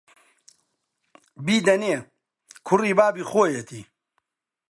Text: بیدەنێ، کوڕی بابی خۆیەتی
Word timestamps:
بیدەنێ، 1.45 1.97
کوڕی 2.67 2.91
بابی 2.99 3.27
خۆیەتی 3.29 3.81